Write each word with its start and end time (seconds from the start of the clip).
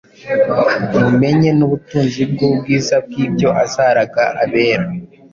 mumenye 1.01 1.49
n’ubutunzi 1.57 2.21
bw’ubwiza 2.31 2.95
bw’ibyo 3.05 3.49
azaraga 3.63 4.23
abera. 4.43 4.85